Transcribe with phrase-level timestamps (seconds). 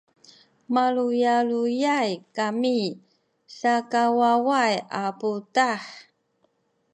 [0.73, 2.77] maluyaluyay kami
[3.57, 5.83] sikawaway a puduh